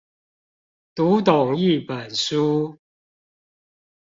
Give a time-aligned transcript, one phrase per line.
[0.95, 2.79] 讀懂一本書